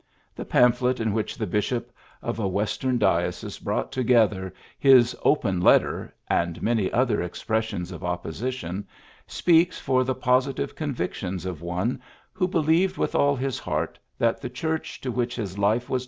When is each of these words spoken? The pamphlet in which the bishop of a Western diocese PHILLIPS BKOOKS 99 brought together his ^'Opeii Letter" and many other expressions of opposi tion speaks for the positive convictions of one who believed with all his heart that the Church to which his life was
The 0.33 0.45
pamphlet 0.45 0.99
in 0.99 1.13
which 1.13 1.37
the 1.37 1.45
bishop 1.45 1.91
of 2.23 2.39
a 2.39 2.47
Western 2.47 2.97
diocese 2.97 3.57
PHILLIPS 3.57 3.59
BKOOKS 3.59 3.65
99 3.65 3.65
brought 3.75 3.91
together 3.91 4.53
his 4.79 5.15
^'Opeii 5.23 5.63
Letter" 5.63 6.15
and 6.27 6.63
many 6.63 6.91
other 6.91 7.21
expressions 7.21 7.91
of 7.91 8.01
opposi 8.01 8.51
tion 8.51 8.87
speaks 9.27 9.77
for 9.79 10.03
the 10.03 10.15
positive 10.15 10.73
convictions 10.73 11.45
of 11.45 11.61
one 11.61 12.01
who 12.33 12.47
believed 12.47 12.97
with 12.97 13.13
all 13.13 13.35
his 13.35 13.59
heart 13.59 13.99
that 14.17 14.41
the 14.41 14.49
Church 14.49 14.99
to 15.01 15.11
which 15.11 15.35
his 15.35 15.59
life 15.59 15.87
was 15.87 15.99